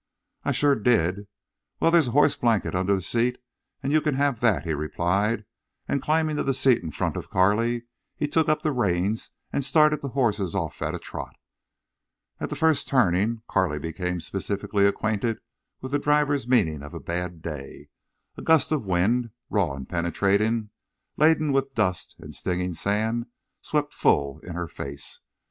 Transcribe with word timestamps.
"I 0.43 0.51
shore 0.51 0.73
did. 0.77 1.27
Wal, 1.79 1.91
there's 1.91 2.07
a 2.07 2.11
hoss 2.13 2.35
blanket 2.35 2.73
under 2.73 2.95
the 2.95 3.03
seat, 3.03 3.37
an' 3.83 3.91
you 3.91 4.01
can 4.01 4.15
have 4.15 4.39
that," 4.39 4.63
he 4.63 4.73
replied, 4.73 5.45
and, 5.87 6.01
climbing 6.01 6.37
to 6.37 6.43
the 6.43 6.55
seat 6.55 6.81
in 6.81 6.89
front 6.89 7.15
of 7.17 7.29
Carley, 7.29 7.83
he 8.17 8.27
took 8.27 8.49
up 8.49 8.63
the 8.63 8.71
reins 8.71 9.29
and 9.53 9.63
started 9.63 10.01
the 10.01 10.07
horses 10.17 10.55
off 10.55 10.81
at 10.81 10.95
a 10.95 10.97
trot. 10.97 11.35
At 12.39 12.49
the 12.49 12.55
first 12.55 12.87
turning 12.87 13.43
Carley 13.47 13.77
became 13.77 14.19
specifically 14.19 14.87
acquainted 14.87 15.37
with 15.81 15.91
the 15.91 15.99
driver's 15.99 16.47
meaning 16.47 16.81
of 16.81 16.95
a 16.95 16.99
bad 16.99 17.43
day. 17.43 17.89
A 18.37 18.41
gust 18.41 18.71
of 18.71 18.83
wind, 18.87 19.29
raw 19.51 19.73
and 19.75 19.87
penetrating, 19.87 20.71
laden 21.15 21.51
with 21.51 21.75
dust 21.75 22.15
and 22.17 22.33
stinging 22.33 22.73
sand, 22.73 23.27
swept 23.61 23.93
full 23.93 24.39
in 24.39 24.53
her 24.55 24.67
face. 24.67 25.19